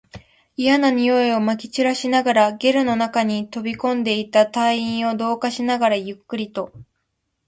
[0.55, 6.73] 嫌な臭いを撒き散らしながら、ゲルの中に飛び込んでいった隊員を同化しながら、ゆっくりと